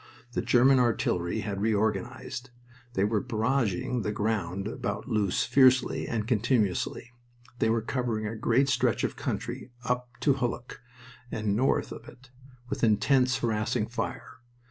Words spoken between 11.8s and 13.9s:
of it, with intense harassing